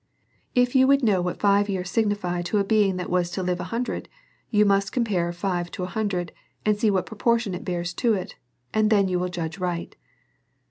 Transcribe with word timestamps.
If 0.55 0.73
you 0.75 0.87
would 0.87 1.03
know 1.03 1.21
what 1.21 1.39
five 1.39 1.69
years 1.69 1.91
signify 1.91 2.41
to 2.41 2.57
a 2.57 2.63
be 2.63 2.85
ing 2.85 2.95
that 2.97 3.07
was 3.11 3.29
to 3.29 3.43
live 3.43 3.59
an 3.59 3.67
hundred, 3.67 4.09
you 4.49 4.65
must 4.65 4.91
compare 4.91 5.31
five 5.31 5.69
to 5.73 5.83
an 5.83 5.89
hundred, 5.89 6.31
and 6.65 6.75
see 6.75 6.89
what 6.89 7.05
proportion 7.05 7.53
it 7.53 7.63
bears 7.65 7.93
to 8.01 8.15
it, 8.15 8.35
and 8.73 8.89
then 8.89 9.07
you 9.07 9.19
will 9.19 9.29
judge 9.29 9.59
right. 9.59 9.95